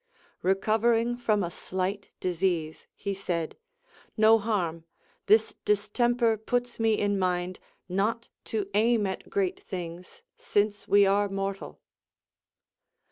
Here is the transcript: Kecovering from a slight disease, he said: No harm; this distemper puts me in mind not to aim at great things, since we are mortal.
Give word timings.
Kecovering 0.43 1.15
from 1.15 1.43
a 1.43 1.51
slight 1.51 2.09
disease, 2.19 2.87
he 2.95 3.13
said: 3.13 3.55
No 4.17 4.39
harm; 4.39 4.83
this 5.27 5.53
distemper 5.63 6.37
puts 6.37 6.79
me 6.79 6.95
in 6.97 7.19
mind 7.19 7.59
not 7.87 8.27
to 8.45 8.65
aim 8.73 9.05
at 9.05 9.29
great 9.29 9.61
things, 9.63 10.23
since 10.37 10.87
we 10.87 11.05
are 11.05 11.29
mortal. 11.29 11.79